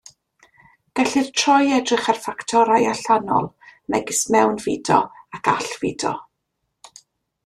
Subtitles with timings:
[0.99, 3.45] Gellir troi i edrych ar ffactorau allanol,
[3.97, 4.97] megis mewnfudo
[5.41, 6.15] ac allfudo.